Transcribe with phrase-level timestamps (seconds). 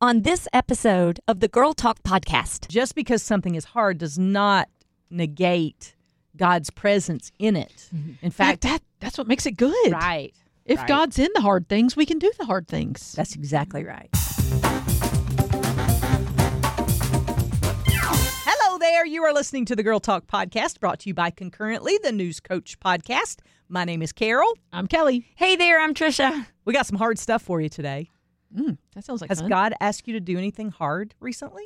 [0.00, 2.68] on this episode of the Girl Talk podcast.
[2.68, 4.68] Just because something is hard does not
[5.10, 5.94] negate
[6.36, 7.88] God's presence in it.
[7.94, 8.12] Mm-hmm.
[8.20, 9.92] In fact, that, that that's what makes it good.
[9.92, 10.34] right.
[10.66, 10.88] If right.
[10.88, 13.12] God's in the hard things, we can do the hard things.
[13.12, 14.10] That's exactly right.
[18.44, 19.06] Hello there.
[19.06, 22.40] You are listening to the Girl Talk podcast brought to you by Concurrently, the News
[22.40, 23.36] Coach podcast.
[23.68, 24.52] My name is Carol.
[24.72, 25.26] I'm Kelly.
[25.36, 26.46] Hey there, I'm Tricia.
[26.64, 28.10] We got some hard stuff for you today.
[28.54, 29.48] Mm, that sounds like Has fun.
[29.48, 31.64] God asked you to do anything hard recently?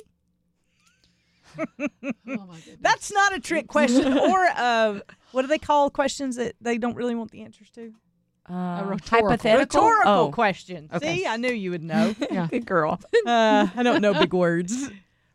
[1.59, 1.65] oh.
[2.81, 4.99] That's not a trick question or uh,
[5.31, 7.93] what do they call questions that they don't really want the answers to?
[8.49, 9.29] Uh, rhetorical.
[9.29, 9.81] hypothetical.
[9.83, 10.89] Rhetorical Oh, question.
[10.93, 11.17] okay.
[11.17, 12.15] See, I knew you would know.
[12.31, 12.47] Yeah.
[12.49, 12.99] good girl.
[13.25, 14.89] uh, I don't know big words.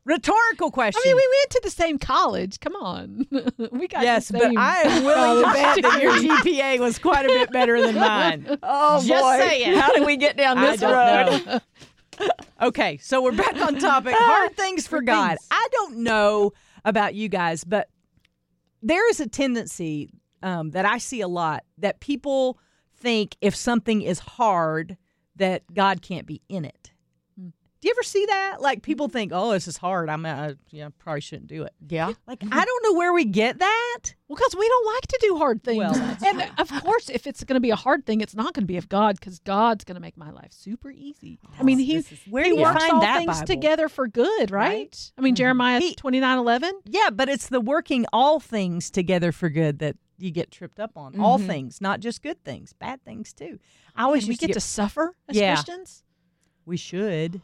[0.06, 1.02] Rhetorical question.
[1.04, 2.60] I mean, we went to the same college.
[2.60, 3.26] Come on,
[3.72, 7.24] we got yes, the but I am willing to bet that your GPA was quite
[7.24, 8.58] a bit better than mine.
[8.62, 9.38] Oh Just boy.
[9.38, 9.76] saying.
[9.76, 11.60] How did we get down this road?
[12.62, 14.14] Okay, so we're back on topic.
[14.16, 15.36] Hard things for God.
[15.50, 16.52] I don't know
[16.82, 17.90] about you guys, but
[18.80, 20.08] there is a tendency
[20.42, 22.58] um, that I see a lot that people
[22.96, 24.96] think if something is hard,
[25.36, 26.92] that God can't be in it.
[27.80, 28.60] Do you ever see that?
[28.60, 29.12] Like people mm-hmm.
[29.12, 30.08] think, "Oh, this is hard.
[30.08, 32.12] I'm, uh, yeah, probably shouldn't do it." Yeah.
[32.26, 32.52] Like mm-hmm.
[32.52, 33.98] I don't know where we get that.
[34.28, 35.78] Well, because we don't like to do hard things.
[35.78, 38.54] Well, that's and of course, if it's going to be a hard thing, it's not
[38.54, 41.38] going to be of God because God's going to make my life super easy.
[41.58, 43.34] I mean, oh, He, This is- where he do you works find all that things
[43.34, 43.46] Bible?
[43.46, 44.66] together for good, right?
[44.66, 45.12] Right?
[45.16, 45.36] I mean, mm-hmm.
[45.36, 46.72] Jeremiah He- twenty nine eleven.
[46.86, 50.96] Yeah, but it's the working all things together for good that you get tripped up
[50.96, 51.20] on.
[51.20, 53.58] All things, not just good things, bad things too.
[53.94, 55.54] I always we used get to to suffer as Yeah.
[55.54, 56.04] Christians.
[56.64, 57.42] We should.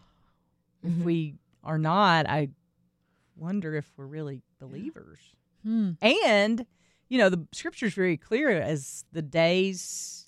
[0.82, 2.48] If we are not, I
[3.36, 5.18] wonder if we're really believers.
[5.64, 5.92] Hmm.
[6.00, 6.66] And
[7.08, 10.24] you know, the scripture's very clear as the days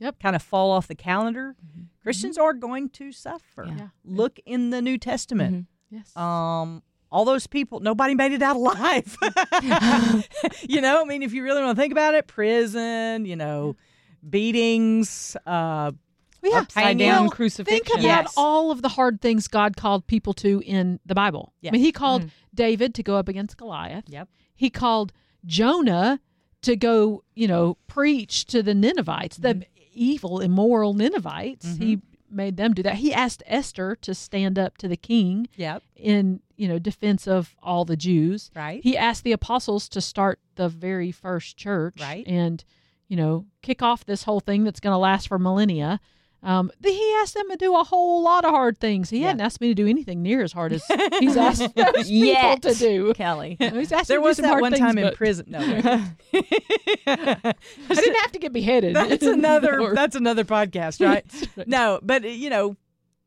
[0.00, 0.20] Yep.
[0.20, 1.56] kind of fall off the calendar,
[2.02, 3.64] Christians are going to suffer.
[3.66, 3.74] Yeah.
[3.76, 3.88] Yeah.
[4.04, 5.66] Look in the New Testament.
[5.90, 6.14] Yes.
[6.16, 9.16] um all those people nobody made it out alive
[10.68, 13.74] you know i mean if you really want to think about it prison you know
[14.28, 15.90] beatings uh
[16.42, 17.84] we have upside down well, crucifixion.
[17.84, 18.34] Think about Yes.
[18.36, 21.52] all of the hard things God called people to in the Bible.
[21.60, 21.70] Yes.
[21.70, 22.30] I mean, He called mm.
[22.54, 24.04] David to go up against Goliath.
[24.08, 25.12] yep He called
[25.44, 26.20] Jonah
[26.62, 29.62] to go, you know, preach to the Ninevites, the mm-hmm.
[29.92, 31.66] evil, immoral Ninevites.
[31.66, 31.82] Mm-hmm.
[31.82, 32.00] He
[32.30, 32.96] made them do that.
[32.96, 37.56] He asked Esther to stand up to the king yep in, you know, defense of
[37.62, 38.50] all the Jews.
[38.54, 42.26] right He asked the apostles to start the very first church Right.
[42.26, 42.64] and,
[43.08, 46.00] you know, kick off this whole thing that's going to last for millennia.
[46.40, 49.10] Um, he asked them to do a whole lot of hard things.
[49.10, 49.26] He Yeah.
[49.28, 50.84] hadn't asked me to do anything near as hard as
[51.18, 53.12] he's asked those people to do.
[53.14, 53.56] Kelly.
[53.60, 55.58] He's asked there me to do was that one things, time in prison no.
[55.58, 57.54] I
[57.88, 58.94] didn't have to get beheaded.
[58.94, 61.24] that's another Or- that's another podcast right
[61.66, 62.76] no but uh, you know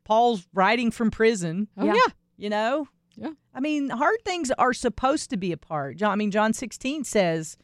[0.04, 1.94] paul's writing from prison oh Yeah.
[1.94, 2.12] yeah.
[2.36, 3.30] you know Yeah.
[3.54, 7.04] i mean hard things are supposed to be a part john i mean john 16
[7.04, 7.56] says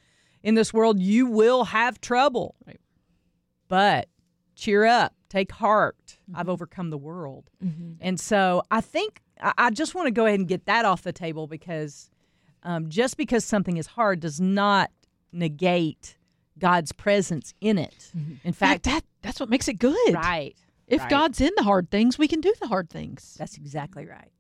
[0.43, 2.81] in this world you will have trouble Right.
[3.69, 4.09] but
[4.55, 5.97] cheer up take heart
[6.31, 6.41] Mm-hmm.
[6.41, 7.51] i've overcome the world
[8.01, 11.03] and so i think i, I just want to go ahead and get that off
[11.03, 12.11] the table because
[12.63, 14.91] um, just because something is hard does not
[15.33, 16.17] negate
[16.59, 18.13] god's presence in it
[18.45, 20.15] in fact that, that that's what makes it good.
[20.15, 20.57] right
[20.87, 21.11] If right.
[21.11, 23.37] God's in the hard things, we can do the hard things.
[23.39, 24.31] that's exactly right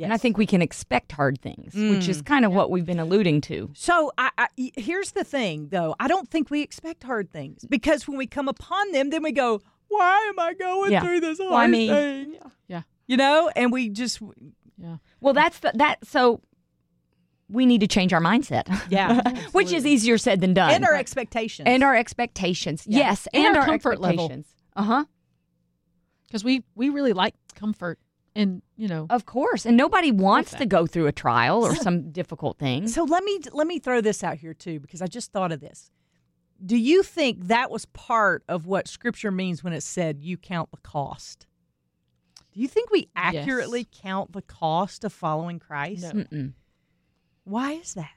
[0.00, 2.98] And I think we can expect hard things, which is kind of what we've been
[2.98, 3.70] alluding to.
[3.74, 5.94] So I, I, here's the thing, though.
[6.00, 9.30] I don't think we expect hard things because when we come upon them, then we
[9.30, 9.60] go,
[9.94, 11.00] "Why am I going Yeah.
[11.00, 12.36] through this hard Well, I mean- thing?"
[12.68, 12.82] Yeah.
[13.06, 14.20] You know, and we just,
[14.78, 14.96] Yeah.
[15.20, 16.06] Well, that's the, that.
[16.06, 16.40] So
[17.48, 18.64] we need to change our mindset.
[18.90, 19.20] yeah,
[19.52, 20.70] which is easier said than done.
[20.72, 22.84] and our expectations, and our expectations.
[22.86, 22.98] Yeah.
[22.98, 24.32] Yes, And and, our our, comfort level.
[24.74, 25.04] Uh huh.
[26.26, 28.00] Because we, we really like comfort
[28.34, 32.10] and, you know, Of course, and nobody wants to go through a trial or some
[32.10, 32.88] difficult thing.
[32.88, 35.60] So let me let me throw this out here too, because I just thought of
[35.60, 35.90] this.
[36.64, 40.70] Do you think that was part of what Scripture means when it said you count
[40.70, 41.46] the cost?
[42.52, 46.14] Do you think we accurately count the cost of following Christ?
[46.14, 46.50] No.
[47.42, 48.08] Why is that?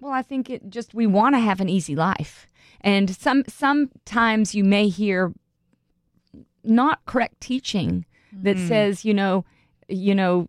[0.00, 2.46] Well, I think it just we want to have an easy life,
[2.80, 5.32] and some sometimes you may hear
[6.62, 8.68] not correct teaching that mm.
[8.68, 9.44] says, you know,
[9.88, 10.48] you know,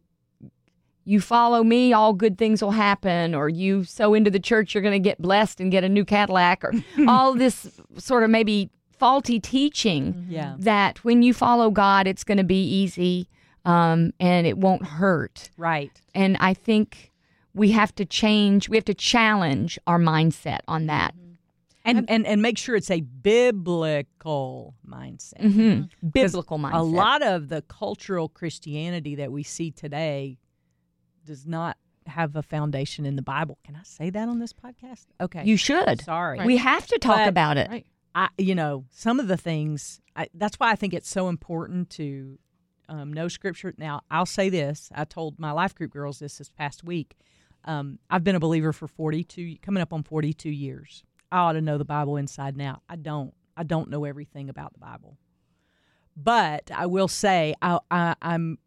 [1.06, 4.82] you follow me, all good things will happen, or you sow into the church, you're
[4.84, 6.74] going to get blessed and get a new Cadillac, or
[7.08, 10.56] all this sort of maybe faulty teaching Yeah.
[10.60, 13.28] that when you follow God, it's going to be easy
[13.66, 15.50] um, and it won't hurt.
[15.58, 15.92] Right.
[16.14, 17.12] And I think
[17.54, 21.14] we have to change, we have to challenge our mindset on that.
[21.84, 25.40] and, and and make sure it's a biblical mindset.
[25.42, 26.10] Mm-hmm.
[26.10, 26.74] Biblical mindset.
[26.80, 30.38] A lot of the cultural Christianity that we see today
[31.26, 31.78] does not
[32.08, 33.58] have a foundation in the Bible.
[33.64, 35.08] Can I say that on this podcast?
[35.20, 35.44] Okay.
[35.44, 36.02] You should.
[36.02, 36.40] Sorry.
[36.46, 37.70] We have to talk But- about it.
[37.70, 37.86] Right.
[38.18, 40.00] I, you know, some of the things.
[40.16, 42.40] I, that's why I think it's so important to
[42.88, 43.74] um, know Scripture.
[43.78, 47.18] Now, I'll say this: I told my life group girls this this past week.
[47.66, 51.04] Um, I've been a believer for forty-two, coming up on forty-two years.
[51.30, 52.82] I ought to know the Bible inside and out.
[52.88, 53.34] I don't.
[53.58, 55.18] I don't know everything about the Bible,
[56.16, 58.60] but I will say I, I, I'm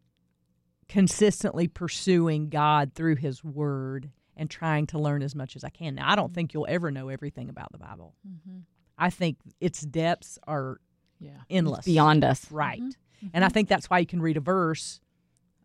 [0.89, 5.95] consistently pursuing God through His Word and trying to learn as much as I can.
[5.95, 8.15] Now, I don't think you'll ever know everything about the Bible.
[8.27, 8.59] Mm-hmm.
[8.97, 10.79] I think its depths are
[11.19, 11.31] Yeah.
[11.49, 12.51] endless, Beyond us.
[12.51, 12.81] right.
[12.81, 13.27] Mm-hmm.
[13.33, 13.53] And I mm-hmm.
[13.53, 14.99] think that's why you can read a verse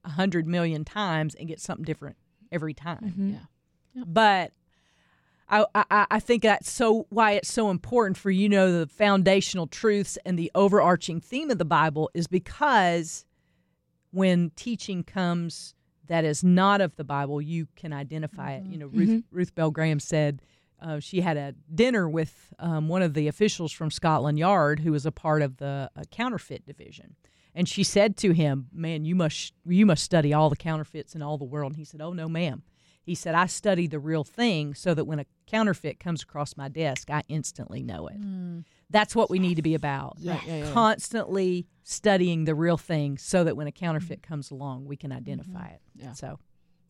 [0.05, 2.17] a hundred million times and get something different
[2.53, 3.15] every time.
[3.17, 3.32] Mhm.
[3.94, 4.05] Yeah.
[4.06, 4.53] But
[5.49, 9.67] I, I I think that's so why it's so important for you know the foundational
[9.67, 13.25] truths and the overarching theme of the Bible is because
[14.14, 15.75] when teaching comes
[16.06, 18.64] that is not of the Bible, you can identify it.
[18.66, 20.43] You know, Ruth Ruth Bell Graham said
[20.81, 24.93] uh, she had a dinner with um, one of the officials from Scotland Yard who
[24.93, 27.16] was a part of the uh, counterfeit division.
[27.55, 31.22] And she said to him, "Man, you must you must study all the counterfeits in
[31.22, 32.62] all the world." And he said, "Oh no, ma'am."
[33.02, 36.69] He said, "I study the real thing so that when a counterfeit comes across my
[36.69, 38.16] desk, I instantly know it."
[38.90, 40.16] That's what we need to be about.
[40.19, 40.72] Yeah, yeah, yeah.
[40.72, 45.66] Constantly studying the real thing so that when a counterfeit comes along, we can identify
[45.66, 45.81] it.
[45.96, 46.12] Yeah.
[46.12, 46.38] So,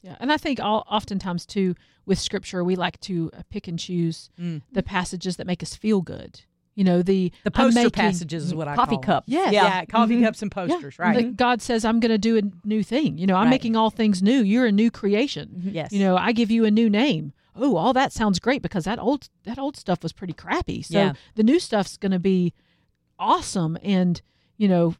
[0.03, 1.75] Yeah, and I think all, oftentimes too
[2.05, 4.61] with scripture we like to uh, pick and choose Mm.
[4.71, 6.43] the passages that make us feel good.
[6.75, 9.03] You know, the the poster making- passages is what I Coffee call 'em.
[9.03, 9.25] cup.
[9.27, 9.53] Yes.
[9.55, 10.25] Yeah, coffee Mhm.
[10.25, 11.17] cups and Yeah, posters, right?
[11.17, 13.17] that God says I'm going to do a new thing.
[13.17, 13.51] You know, I'm Right.
[13.51, 14.43] making all things new.
[14.43, 15.71] You're a new creation.
[15.73, 15.93] yes.
[15.93, 17.33] You know, I give you a new name.
[17.57, 20.83] Oh, all that sounds great because that old that old stuff was pretty crappy.
[20.83, 21.13] So Yeah.
[21.35, 22.53] the new stuff's going to be
[23.19, 24.21] awesome and
[24.57, 24.95] you know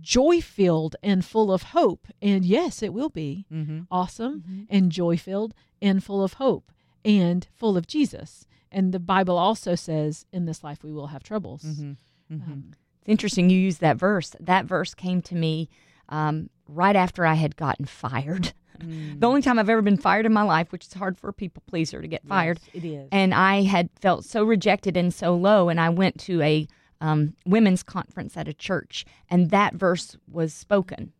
[0.00, 2.08] joy filled and full of hope.
[2.20, 3.82] And yes, it will be mm-hmm.
[3.90, 6.72] awesome and joy filled and full of hope
[7.04, 8.46] and full of Jesus.
[8.72, 11.62] And the Bible also says, in this life we will have troubles.
[11.62, 12.34] Mm-hmm.
[12.34, 12.52] Mm-hmm.
[12.52, 12.64] Um,
[13.00, 14.34] It's interesting you used that verse.
[14.40, 15.68] That verse came to me
[16.08, 18.52] um, right after I had gotten fired.
[18.76, 19.20] Mm.
[19.20, 21.32] the only time I've ever been fired in my life, which is hard for a
[21.32, 22.60] people pleaser to get fired.
[22.74, 23.08] Yes, it is.
[23.10, 25.70] And I had felt so rejected and so low.
[25.70, 26.68] And I went to a
[27.00, 31.14] um, women's conference at a church, and that verse was spoken.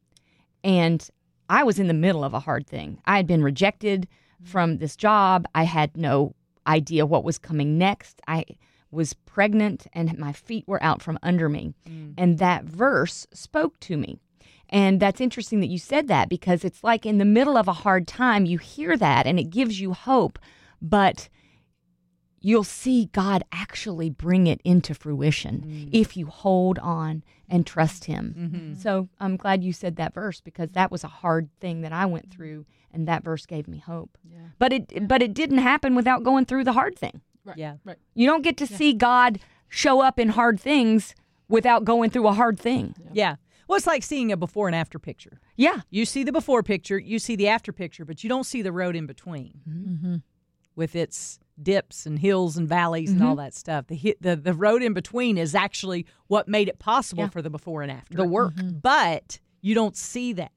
[0.64, 1.08] And
[1.48, 3.00] I was in the middle of a hard thing.
[3.06, 4.06] I had been rejected
[4.42, 5.46] from this job.
[5.54, 6.34] I had no
[6.66, 8.20] idea what was coming next.
[8.28, 8.44] I
[8.90, 11.72] was pregnant, and my feet were out from under me.
[12.18, 14.18] And that verse spoke to me.
[14.68, 17.72] And that's interesting that you said that because it's like in the middle of a
[17.72, 20.38] hard time, you hear that and it gives you hope,
[20.82, 21.28] but
[22.40, 28.34] you'll see God actually bring it into fruition if you hold on and trust Him.
[28.38, 28.80] Mm-hmm.
[28.80, 32.06] So I'm glad you said that verse because that was a hard thing that I
[32.06, 34.18] went through, and that verse gave me hope.
[34.30, 34.48] Yeah.
[34.58, 37.20] But it but it didn't happen without going through the hard thing.
[37.44, 37.56] right.
[37.56, 37.76] Yeah.
[37.84, 37.98] Right.
[38.14, 41.14] You don't get to see God show up in hard things
[41.48, 42.94] without going through a hard thing.
[43.12, 43.36] Yeah.
[43.68, 45.40] Well, it's like seeing a before and after picture.
[45.56, 45.80] Yeah.
[45.90, 48.72] You see the before picture, you see the after picture, but you don't see the
[48.72, 50.16] road in between Mm-hmm.
[50.76, 53.44] with its dips and hills and valleys and all Mm-hmm.
[53.44, 53.86] that stuff.
[53.88, 57.30] The, the the road in between is actually what made it possible Yeah.
[57.30, 58.16] for the before and after.
[58.16, 58.54] The work.
[58.82, 60.52] but you don't see that.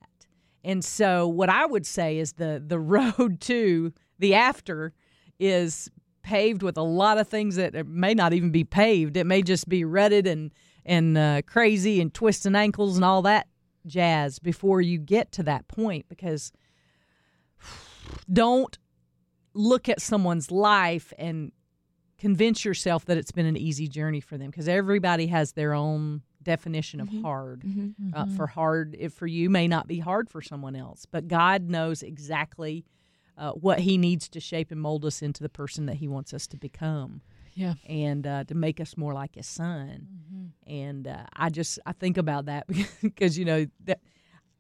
[0.64, 4.94] And so what I would say is the the road to the after
[5.40, 5.90] is
[6.22, 9.16] paved with a lot of things that may not even be paved.
[9.18, 10.52] It may just be rutted and
[10.90, 13.48] and uh, crazy and twisting ankles and all that
[13.86, 16.52] jazz before you get to that point because
[18.34, 18.78] don't
[19.54, 21.52] look at someone's life and
[22.18, 26.24] convince yourself that it's been an easy journey for them because everybody has their own
[26.42, 27.64] definition of hard.
[28.14, 31.70] Uh, for hard, if for you may not be hard for someone else, but God
[31.70, 32.84] knows exactly
[33.38, 36.34] uh, what He needs to shape and mold us into the person that He wants
[36.34, 37.22] us to become,
[37.60, 37.74] Yeah.
[37.86, 40.08] and uh, to make us more like His Son.
[40.08, 40.72] Mm-hmm.
[40.72, 42.68] And uh, I just I think about that
[43.02, 44.00] because you know that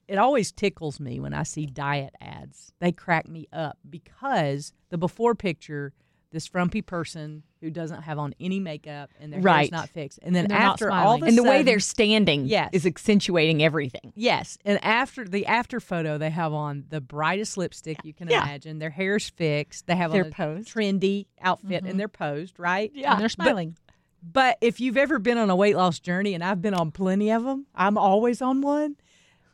[0.09, 2.73] it always tickles me when I see diet ads.
[2.79, 5.93] They crack me up because the before picture,
[6.31, 9.71] this frumpy person who doesn't have on any makeup and their hair's Right.
[9.71, 12.69] not fixed, and then And after all the And the way they're standing Yes.
[12.71, 14.13] is accentuating everything.
[14.15, 18.43] Yes, and after the after photo, they have on the brightest lipstick you can Yeah.
[18.43, 18.79] imagine.
[18.79, 19.87] Their hair's fixed.
[19.87, 20.69] They have They're on a posed.
[20.73, 21.97] trendy outfit, and mm-hmm.
[21.97, 22.91] they're posed right.
[22.93, 23.13] Yeah.
[23.13, 23.75] And they're smiling.
[24.21, 27.31] But if you've ever been on a weight loss journey, and I've been on plenty
[27.31, 28.97] of them, I'm always on one.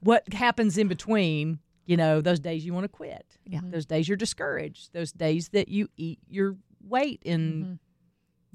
[0.02, 1.60] What happens in between?
[1.88, 3.38] You know, those days you want to quit.
[3.46, 3.60] Yeah.
[3.64, 4.92] Those days you're discouraged.
[4.92, 7.80] Those days that you eat your weight in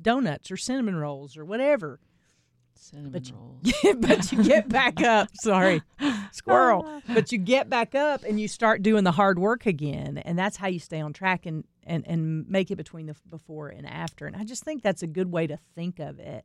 [0.01, 2.01] donuts or cinnamon rolls or whatever.
[2.75, 3.63] Cinnamon But you- rolls.
[4.01, 5.29] but you get back up.
[5.35, 5.83] Sorry,
[6.33, 7.03] squirrel.
[7.09, 10.57] But you get back up and you start doing the hard work again, and that's
[10.57, 14.27] how you stay on track and and and make it between the before and after.
[14.27, 16.45] And I just think that's a good way to think of it.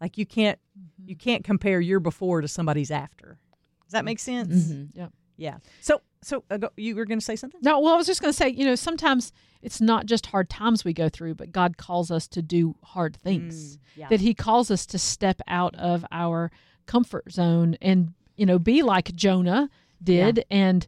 [0.00, 0.58] Like you can't
[1.04, 3.38] you can't compare your before to somebody's after.
[3.84, 4.72] Does that make sense?
[4.72, 4.88] Mhm.
[4.94, 5.12] Yep.
[5.40, 5.56] Yeah.
[5.80, 7.60] So so uh, go, you were going to say something?
[7.62, 9.32] No, well, I was just going to say, you know, sometimes
[9.62, 13.16] it's not just hard times we go through, but God calls us to do hard
[13.16, 13.76] things.
[13.76, 14.08] Mm, yeah.
[14.08, 16.50] That He calls us to step out of our
[16.86, 19.70] comfort zone and, you know, be like Jonah
[20.02, 20.86] did and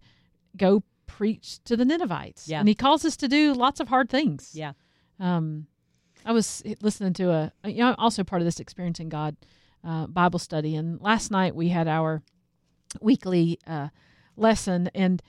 [0.57, 2.47] go preach to the Ninevites.
[2.47, 2.61] Yeah.
[2.61, 4.51] And He calls us to do lots of hard things.
[4.55, 4.73] Yeah.
[5.19, 5.67] Um,
[6.27, 9.37] I was listening to a, you know, also part of this Experiencing God
[9.83, 10.77] uh, Bible study.
[10.77, 12.23] And last night we had our
[13.01, 13.89] weekly uh,
[14.37, 15.23] lesson, and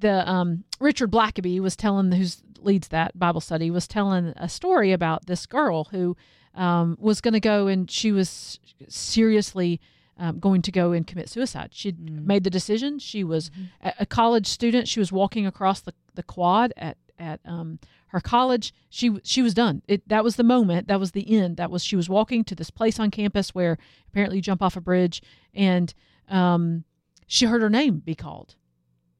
[0.00, 2.26] the um, Richard Blackaby was telling, who
[2.60, 6.16] leads that Bible study, was telling a story about this girl who
[6.54, 9.80] um, was going to go and she was seriously
[10.18, 11.70] um, going to go and commit suicide.
[11.72, 12.98] She'd made the decision.
[12.98, 13.50] She was
[13.82, 14.86] a, a college student.
[14.86, 17.78] She was walking across the, the quad at at um,
[18.08, 18.74] her college.
[18.90, 19.82] She she was done.
[19.88, 20.88] It that was the moment.
[20.88, 21.56] That was the end.
[21.56, 23.78] That was she was walking to this place on campus where
[24.08, 25.22] apparently you jump off a bridge
[25.54, 25.92] and
[26.28, 26.84] um,
[27.32, 28.56] she heard her name be called.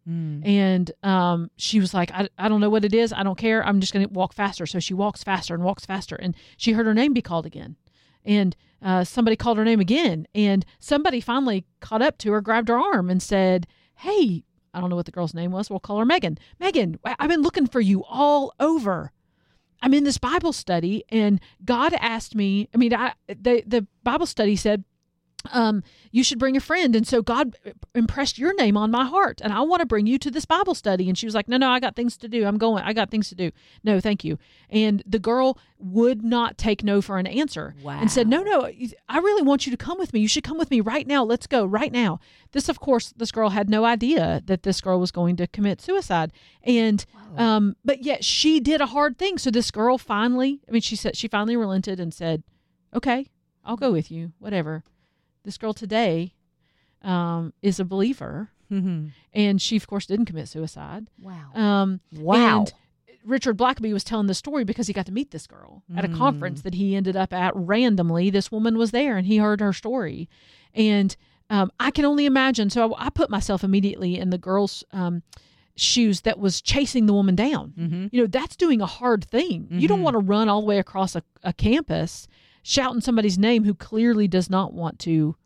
[0.07, 0.47] Mm.
[0.47, 3.11] And um, she was like, I, I don't know what it is.
[3.11, 3.65] I don't care.
[3.65, 4.67] I'm just going to walk faster.
[4.67, 6.17] So she walks faster and walks faster.
[6.17, 7.77] And she heard her name be called again.
[8.23, 10.27] And uh, somebody called her name again.
[10.35, 14.91] And somebody finally caught up to her, grabbed her arm, and said, Hey, I don't
[14.91, 15.71] know what the girl's name was.
[15.71, 16.37] We'll call her Megan.
[16.61, 19.11] Megan, I've been looking for you all over.
[19.81, 22.69] I'm in this Bible study, and God asked me.
[22.75, 24.85] I mean, I the the Bible study said
[25.51, 26.95] um, you should bring a friend.
[26.95, 27.57] And so God
[27.95, 30.75] impressed your name on my heart, and I want to bring you to this Bible
[30.75, 31.09] study.
[31.09, 32.45] And she was like, No, no, I got things to do.
[32.47, 32.85] I'm going.
[32.85, 33.51] I got things to do.
[33.83, 34.39] No, thank you.
[34.71, 38.71] And the girl would not take no for an answer and said, No, no,
[39.09, 40.21] I really want you to come with me.
[40.21, 41.25] You should come with me right now.
[41.25, 42.21] Let's go right now.
[42.53, 45.81] This, of course, this girl had no idea that this girl was going to commit
[45.81, 46.33] suicide.
[46.63, 47.05] And,
[47.37, 49.39] um, but yet she did a hard thing.
[49.39, 52.43] So this girl finally, I mean, she said, she finally relented and said,
[52.95, 53.27] Okay,
[53.65, 54.85] I'll go with you, whatever
[55.45, 56.35] this girl today
[57.03, 59.11] um, is a believer, Mhm.
[59.33, 61.09] and she, of course, didn't commit suicide.
[61.21, 61.53] Wow.
[61.55, 62.61] Um, Wow.
[62.61, 62.73] And
[63.25, 66.09] Richard Blackaby was telling the story because he got to meet this girl at a
[66.09, 68.31] conference that he ended up at randomly.
[68.31, 70.29] This woman was there, and he heard her story,
[70.75, 71.15] and
[71.51, 72.71] um, I can only imagine.
[72.71, 75.23] So I, I put myself immediately in the girl's um,
[75.77, 77.75] shoes that was chasing the woman down.
[77.79, 78.09] Mhm.
[78.13, 79.67] You know, that's doing a hard thing.
[79.71, 80.05] You don't Mhm.
[80.05, 82.27] want to run all the way across a, a campus
[82.63, 85.37] shouting somebody's name who clearly does not want to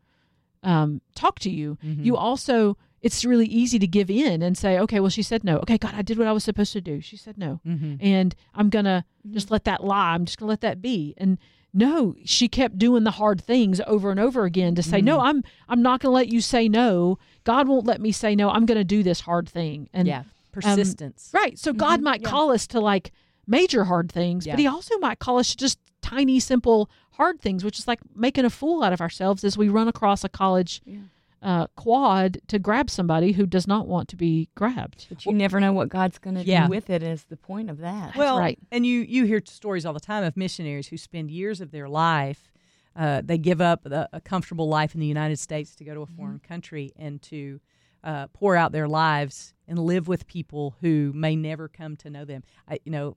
[0.62, 1.78] um, talk to you.
[1.84, 2.04] Mhm.
[2.04, 5.58] You also, it's really easy to give in and say, okay, well, she said no.
[5.58, 7.00] Okay, God, I did what I was supposed to do.
[7.00, 7.60] She said no.
[7.66, 7.98] Mhm.
[8.00, 10.14] And I'm going to just let that lie.
[10.14, 11.14] I'm just going to let that be.
[11.16, 11.38] And
[11.72, 15.44] no, she kept doing the hard things over and over again to say, no, I'm,
[15.68, 17.18] I'm not going to let you say no.
[17.44, 18.48] God won't let me say no.
[18.50, 19.88] I'm going to do this hard thing.
[19.92, 20.24] And yeah.
[20.52, 21.30] Persistence.
[21.34, 21.58] Right.
[21.58, 22.30] So God might yeah.
[22.30, 23.12] call us to like
[23.46, 24.54] major hard things, Yeah.
[24.54, 28.00] but He also might call us to just tiny, simple, hard things, which is like
[28.14, 30.98] making a fool out of ourselves as we run across a college Yeah.
[31.42, 35.06] uh, quad to grab somebody who does not want to be grabbed.
[35.08, 36.64] But you never know what God's going to Yeah.
[36.66, 37.02] do with it.
[37.02, 38.16] Is the point of that?
[38.16, 38.58] well, right.
[38.70, 41.88] And you you hear stories all the time of missionaries who spend years of their
[41.88, 42.52] life.
[42.94, 46.00] Uh, they give up a, a comfortable life in the United States to go to
[46.00, 47.60] a foreign country and to
[48.02, 52.24] uh, pour out their lives and live with people who may never come to know
[52.24, 52.42] them.
[52.66, 53.16] I, you know,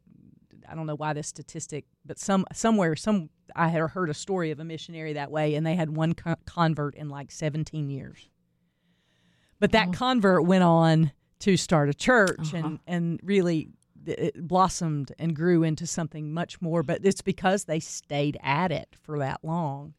[0.68, 4.52] I don't know why this statistic, but some somewhere some I had heard a story
[4.52, 8.30] of a missionary that way, and they had one con- convert in like 17 years.
[9.60, 9.92] But that Oh.
[9.92, 12.58] convert went on to start a church Uh-huh.
[12.58, 13.70] and and really
[14.06, 16.82] it blossomed and grew into something much more.
[16.84, 19.94] But it's because they stayed at it for that long.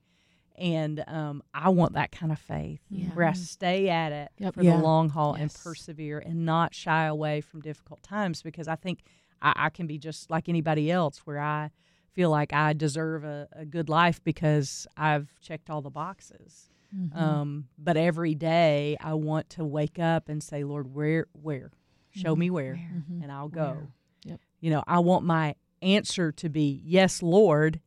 [0.57, 3.09] And um, I want that kind of faith Yeah.
[3.11, 4.55] where I stay at it Yep.
[4.55, 4.77] for Yeah.
[4.77, 9.03] the long haul and persevere and not shy away from difficult times because I think
[9.43, 11.71] I, I can be just like anybody else where I
[12.13, 16.71] feel like I deserve a, a good life because I've checked all the boxes.
[16.97, 17.17] Mm-hmm.
[17.19, 21.71] Um, but every day I want to wake up and say, Lord, where, where?
[22.11, 23.23] Show me where, Mhm.
[23.23, 23.87] and I'll go.
[24.25, 24.41] Yep.
[24.61, 27.81] You know, I want my answer to be yes, Lord,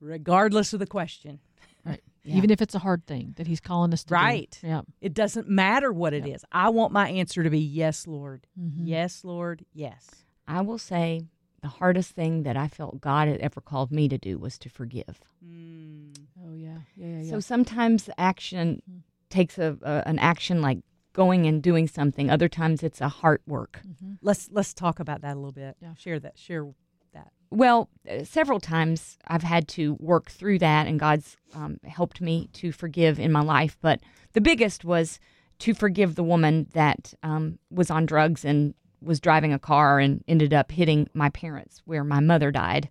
[0.00, 1.40] regardless of the question.
[1.84, 2.00] Right.
[2.26, 2.36] Yeah.
[2.38, 4.14] Even if it's a hard thing that He's calling us to do.
[4.14, 4.58] Right.
[4.62, 4.80] Yeah.
[5.02, 6.40] It doesn't matter what it is.
[6.40, 6.40] Yep.
[6.52, 8.46] I want my answer to be yes, Lord.
[8.58, 8.76] Mhm.
[8.78, 9.66] Yes, Lord.
[9.74, 10.08] Yes.
[10.48, 11.26] I will say
[11.64, 14.68] the hardest thing that I felt God had ever called me to do was to
[14.68, 15.16] forgive.
[15.42, 16.12] Mm.
[16.44, 16.78] Oh yeah.
[16.94, 17.06] Yeah.
[17.06, 17.20] Yeah.
[17.22, 17.30] yeah.
[17.30, 18.82] So sometimes action
[19.30, 20.80] takes a, a an action like
[21.14, 22.28] going and doing something.
[22.28, 23.80] Other times it's a heart work.
[23.86, 24.18] Mhm.
[24.20, 25.76] Let's let's talk about that a little bit.
[25.80, 25.94] Yeah.
[25.96, 26.36] Share that.
[26.38, 26.66] Share
[27.14, 27.32] that.
[27.50, 32.48] well, uh, several times I've had to work through that, and God's um, helped me
[32.60, 33.78] to forgive in my life.
[33.80, 34.00] But
[34.34, 35.18] the biggest was
[35.60, 40.22] to forgive the woman that um, was on drugs and was driving a car and
[40.26, 42.88] ended up hitting my parents, where my mother died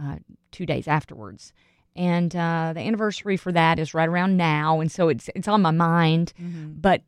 [0.00, 0.16] uh,
[0.52, 1.52] two days afterwards.
[1.94, 5.62] And uh, the anniversary for that is right around now, and so it's it's on
[5.62, 6.32] my mind.
[6.38, 7.02] But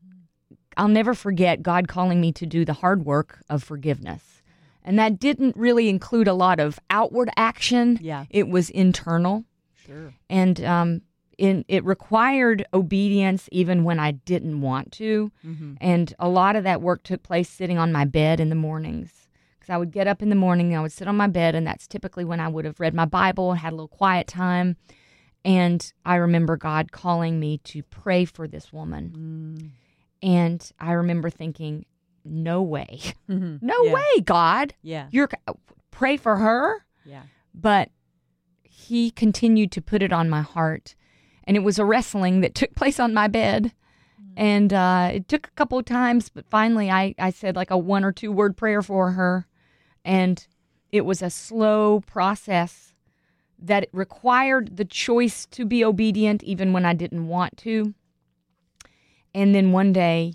[0.79, 4.43] I'll never forget God calling me to do the hard work of forgiveness.
[4.85, 7.99] And that didn't really include a lot of outward action.
[8.01, 8.25] Yeah.
[8.31, 9.45] It was internal.
[9.85, 10.15] Sure.
[10.31, 11.03] And um,
[11.39, 15.31] in, it required obedience even when I didn't want to.
[15.47, 15.75] Mm-hmm.
[15.81, 19.29] And a lot of that work took place sitting on my bed in the mornings.
[19.59, 21.55] Because I would get up in the morning, and I would sit on my bed,
[21.55, 24.27] and that's typically when I would have read my Bible and had a little quiet
[24.27, 24.77] time.
[25.45, 29.73] And I remember God calling me to pray for this woman.
[30.23, 31.87] And I remember thinking,
[32.25, 33.01] no way.
[33.31, 33.65] Mm-hmm.
[33.65, 33.93] No Yeah.
[33.95, 34.75] way, God.
[34.83, 35.07] Yeah.
[35.11, 35.29] You're
[35.91, 37.23] pray for her, Yeah.
[37.55, 37.91] but
[38.63, 40.95] he continued to put it on my heart.
[41.49, 43.73] And it was a wrestling that took place on my bed.
[44.37, 47.79] And uh, it took a couple of times, but finally I, I said like a
[47.79, 49.49] one or two word prayer for her.
[50.05, 50.47] And
[50.93, 52.93] it was a slow process
[53.59, 57.95] that it required the choice to be obedient even when I didn't want to.
[59.35, 60.35] And then one day,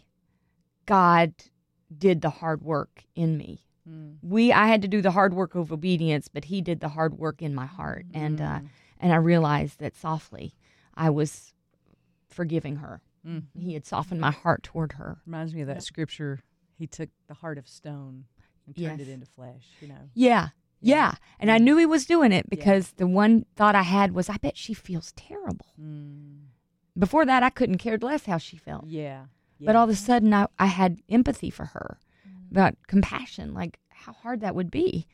[0.88, 1.34] God
[1.96, 3.60] did the hard work in me.
[4.22, 7.18] We I had to do the hard work of obedience, but He did the hard
[7.18, 8.60] work in my heart, and uh,
[9.00, 10.56] and I realized that softly
[10.96, 11.54] I was
[12.30, 13.02] forgiving her.
[13.26, 13.44] Mm.
[13.58, 15.18] He had softened my heart toward her.
[15.26, 16.40] Reminds me of that scripture.
[16.78, 18.26] He took the heart of stone
[18.66, 19.08] and turned Yes.
[19.08, 19.66] it into flesh.
[19.82, 20.10] You know.
[20.14, 20.50] Yeah,
[20.82, 20.96] Yeah.
[20.96, 24.30] yeah, and I knew He was doing it because the one thought I had was,
[24.30, 25.68] I bet she feels terrible.
[25.80, 26.48] Mm.
[26.98, 28.86] Before that, I couldn't care less how she felt.
[28.88, 29.26] Yeah.
[29.60, 31.98] But all of a sudden, I, I had empathy for her,
[32.52, 35.08] about compassion, like how hard that would be.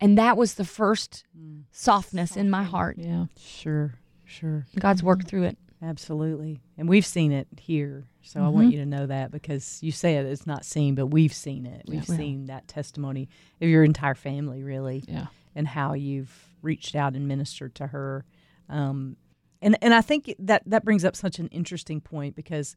[0.00, 1.24] And that was the first
[1.72, 2.96] softness in my heart.
[2.98, 3.26] Yeah.
[3.36, 3.94] Sure.
[4.26, 4.66] Sure.
[4.78, 5.58] God's worked through it.
[5.82, 6.60] Absolutely.
[6.78, 8.06] And we've seen it here.
[8.22, 11.06] So I want you to know that because you say it, it's not seen, but
[11.06, 11.82] we've seen it.
[11.86, 12.16] We've Yeah.
[12.16, 13.28] seen that testimony
[13.60, 15.26] of your entire family, really, Yeah.
[15.54, 18.24] and how you've reached out and ministered to her.
[18.68, 19.16] Um,
[19.62, 22.74] and, and I think that, that brings up such an interesting point because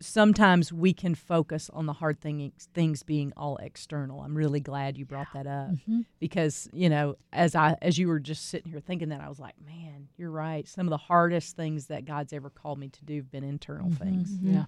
[0.00, 4.20] sometimes we can focus on the hard thing, things being all external.
[4.20, 6.00] I'm really glad you brought that up mm-hmm.
[6.20, 9.38] because you know as I as you were just sitting here thinking that I was
[9.38, 10.66] like, man, you're right.
[10.68, 13.88] Some of the hardest things that God's ever called me to do have been internal
[13.88, 14.04] mm-hmm.
[14.04, 14.54] things mm-hmm.
[14.54, 14.64] Yeah.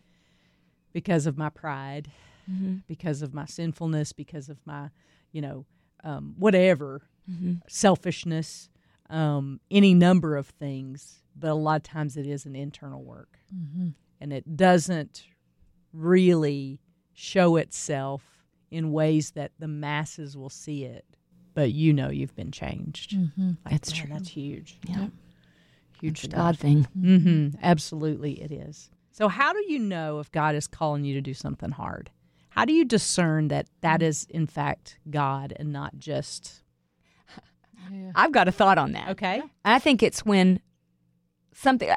[0.92, 2.08] because of my pride,
[2.86, 4.90] because of my sinfulness, because of my
[5.32, 5.66] you know
[6.04, 7.02] um, whatever
[7.68, 8.68] selfishness,
[9.10, 11.22] um, any number of things.
[11.38, 13.40] But a lot of times it is an internal work,
[14.20, 15.24] and it doesn't
[15.92, 16.81] really
[17.12, 18.22] show itself
[18.70, 21.05] in ways that the masses will see it.
[21.55, 23.14] But you know you've been changed.
[23.37, 24.11] Like, That's man, true.
[24.12, 24.79] That's huge.
[24.87, 25.07] Yeah.
[26.00, 26.37] Huge stuff.
[26.37, 26.87] God thing.
[26.98, 27.59] Mm-hmm.
[27.62, 28.90] Absolutely, it is.
[29.12, 32.11] So, how do you know if God is calling you to do something hard?
[32.50, 36.62] How do you discern that that is, in fact, God and not just
[37.90, 38.11] Yeah.
[38.14, 39.11] I've got a thought on that.
[39.11, 39.42] okay?
[39.64, 40.61] I think it's when
[41.55, 41.88] something,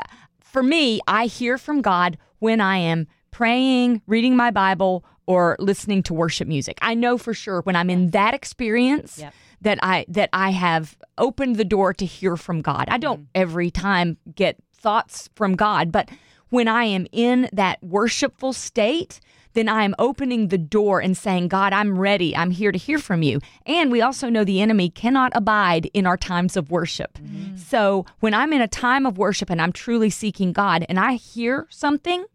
[0.51, 6.01] for me, I hear from God when I am praying, reading my Bible, or listening
[6.03, 6.79] to worship music.
[6.81, 9.33] I know for sure when I'm in that experience Yep.
[9.62, 12.85] that I that I have opened the door to hear from God.
[12.89, 13.31] I don't mm-hmm.
[13.35, 16.09] every time get thoughts from God, but
[16.49, 19.19] when I am in that worshipful state,
[19.53, 22.35] then I am opening the door and saying, God, I'm ready.
[22.35, 23.39] I'm here to hear from you.
[23.65, 27.17] And we also know the enemy cannot abide in our times of worship.
[27.17, 27.57] Mm-hmm.
[27.57, 31.13] So when I'm in a time of worship and I'm truly seeking God and I
[31.13, 32.25] hear something,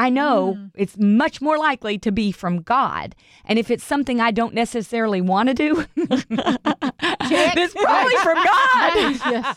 [0.00, 0.70] I know mm.
[0.74, 3.14] it's much more likely to be from God.
[3.44, 9.56] And if it's something I don't necessarily want to do, it's probably from God.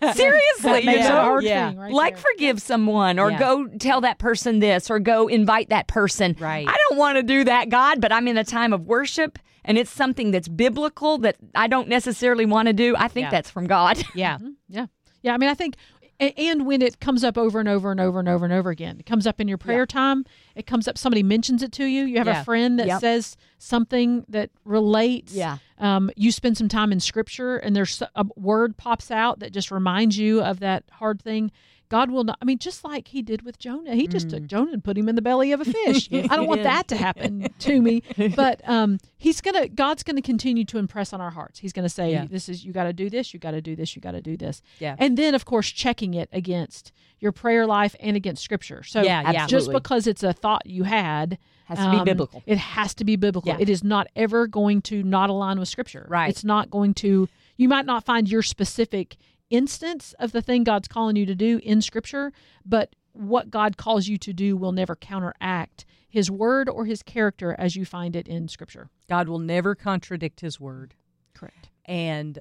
[0.00, 0.16] yes.
[0.16, 1.38] Seriously, Makes you know?
[1.40, 1.74] Yeah.
[1.76, 2.24] right like there.
[2.32, 3.38] forgive someone or Yeah.
[3.38, 6.34] go tell that person this or go invite that person.
[6.40, 6.66] Right.
[6.66, 9.76] I don't want to do that, God, but I'm in a time of worship and
[9.76, 12.96] it's something that's biblical that I don't necessarily want to do.
[12.96, 13.30] I think Yeah.
[13.30, 14.02] that's from God.
[14.14, 14.38] Yeah.
[14.68, 14.86] Yeah.
[15.22, 15.34] Yeah.
[15.34, 15.78] I mean, I think, a-
[16.20, 18.96] and when it comes up over and over and over and over and over again,
[19.00, 20.24] it comes up in your prayer time,
[20.54, 22.04] it comes up, somebody mentions it to you.
[22.04, 22.40] You have Yeah.
[22.40, 23.00] a friend that Yep.
[23.00, 25.32] says something that relates.
[25.34, 25.58] Yeah.
[25.78, 29.70] Um, you spend some time in scripture and there's a word pops out that just
[29.70, 31.50] reminds you of that hard thing.
[31.88, 34.72] God will not, I mean, just like he did with Jonah, he just took Jonah
[34.72, 36.08] and put him in the belly of a fish.
[36.12, 38.02] I don't want that to happen to me,
[38.34, 41.58] but um, he's going to, God's going to continue to impress on our hearts.
[41.58, 42.26] He's going to say, Yeah.
[42.28, 44.20] this is, you got to do this, you got to do this, you got to
[44.20, 44.62] do this.
[44.78, 44.96] Yeah.
[44.98, 48.82] And then, of course, checking it against your prayer life and against scripture.
[48.82, 49.32] So Yeah, yeah.
[49.32, 49.74] just Absolutely.
[49.74, 52.42] because it's a thought you had Has to be um, biblical.
[52.46, 53.48] It has to be biblical.
[53.52, 53.58] Yeah.
[53.60, 56.06] It is not ever going to not align with scripture.
[56.08, 56.28] Right.
[56.28, 59.16] It's not going to you might not find your specific
[59.54, 62.32] instance of the thing God's calling you to do in Scripture,
[62.64, 67.54] but what God calls you to do will never counteract His word or His character
[67.58, 68.90] as you find it in Scripture.
[69.08, 70.94] God will never contradict His word,
[71.34, 71.70] Correct.
[71.84, 72.40] and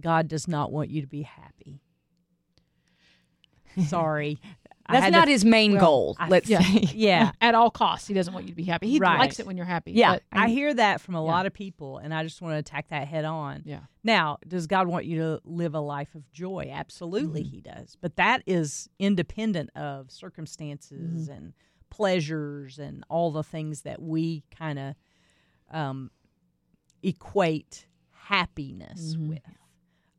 [0.00, 1.80] God does not want you to be happy.
[3.86, 4.38] Sorry.
[4.88, 6.16] I That's had not to- his main well, goal.
[6.18, 6.60] I- let's yeah.
[6.60, 6.88] say.
[6.94, 7.32] Yeah.
[7.42, 8.88] At all costs, He doesn't want you to be happy.
[8.88, 9.18] He Right.
[9.18, 9.92] likes it when you're happy.
[9.92, 11.30] Yeah, but- I hear that from a Yeah.
[11.30, 13.62] lot of people, and I just want to attack that head on.
[13.66, 13.80] Yeah.
[14.02, 16.70] Now, does God want you to live a life of joy?
[16.72, 17.50] Absolutely, Mm-hmm.
[17.54, 17.96] He does.
[18.00, 21.32] But that is independent of circumstances Mm-hmm.
[21.36, 21.52] and
[21.90, 24.94] pleasures and all the things that we kind of
[25.70, 26.10] um,
[27.02, 29.28] equate happiness Mhm.
[29.28, 29.38] with.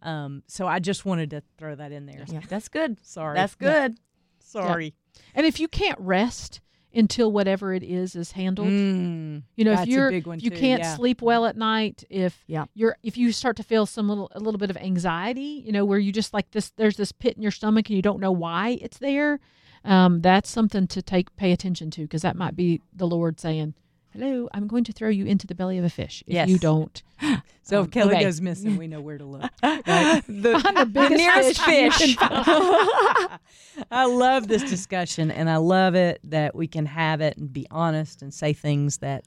[0.02, 2.24] Um, so I just wanted to throw that in there.
[2.28, 2.98] Yeah, that's good.
[3.06, 3.36] Sorry.
[3.36, 3.98] That's good.
[4.52, 4.94] Sorry.
[5.36, 6.62] And if you can't rest
[6.94, 10.82] until whatever it is is handled, Mm, you know, if you're if you too, can't
[10.82, 10.96] yeah.
[10.96, 12.66] sleep well at night, if Yeah.
[12.74, 15.86] you're if you start to feel some little a little bit of anxiety, you know,
[15.86, 18.32] where you just like this there's this pit in your stomach and you don't know
[18.32, 19.40] why it's there,
[19.86, 23.76] um, that's something to take pay attention to because that might be the Lord saying,
[24.13, 27.02] "Hello, I'm going to throw you into the belly of a fish if you don't."
[27.62, 29.43] So Um, if Kelly goes missing, we know where to look.
[29.62, 32.17] the, Find the biggest nearest fish fish.
[33.91, 37.67] I love this discussion and I love it that we can have it and be
[37.69, 39.26] honest and say things that,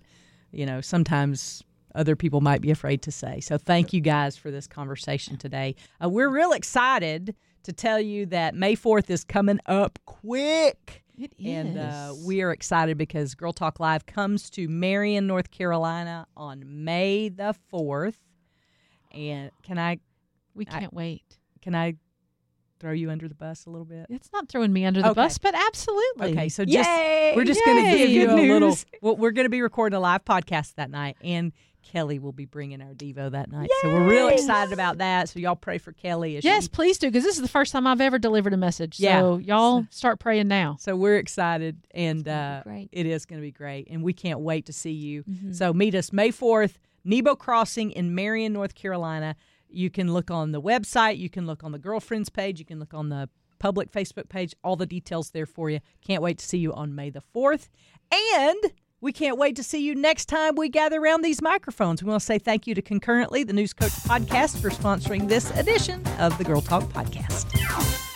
[0.51, 1.63] you know, sometimes
[1.95, 3.39] other people might be afraid to say.
[3.41, 5.77] So thank you guys for this conversation today.
[6.03, 11.02] Uh, we're real excited to tell you that May 4th is coming up quick.
[11.19, 11.47] It is.
[11.47, 16.63] And uh, we are excited because Girl Talk Live comes to Marion, North Carolina on
[16.85, 18.15] May the 4th.
[19.13, 19.99] And can I
[20.55, 21.39] we can't wait.
[21.61, 21.95] can I
[22.81, 24.07] throw you under the bus a little bit?
[24.09, 25.21] It's not throwing me under the Okay.
[25.23, 26.33] bus, but absolutely.
[26.33, 27.35] Okay, so just Yay!
[27.37, 28.77] we're just going to give you a little.
[29.03, 32.45] Well, we're going to be recording a live podcast that night, and Kelly will be
[32.45, 33.71] bringing our Devo that night.
[33.83, 35.29] So we're real excited about that.
[35.29, 36.37] So y'all pray for Kelly.
[36.37, 38.57] As Yes, she- please do, because this is the first time I've ever delivered a
[38.57, 38.99] message.
[39.01, 39.21] Yeah.
[39.21, 40.77] So y'all start praying now.
[40.81, 42.89] so we're excited, and uh, great.
[42.93, 45.25] it is going to be great, and we can't wait to see you.
[45.25, 45.53] Mm-hmm.
[45.53, 49.37] So meet us May fourth, Nebo Crossing in Marion, North Carolina.
[49.69, 51.19] You can look on the website.
[51.19, 52.59] You can look on the girlfriends page.
[52.59, 54.55] You can look on the public Facebook page.
[54.63, 55.81] All the details there for you.
[56.05, 57.69] Can't wait to see you on May the 4th.
[58.13, 58.61] And
[59.03, 62.03] we can't wait to see you next time we gather around these microphones.
[62.03, 65.51] We want to say thank you to Concurrently, the News Coach podcast, for sponsoring this
[65.59, 68.12] edition of the Girl Talk podcast.